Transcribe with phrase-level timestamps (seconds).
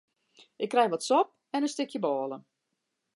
[0.55, 2.37] Ik krij wat sop en in stikje bôle.